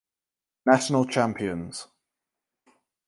National 0.65 1.05
Champions. 1.05 1.85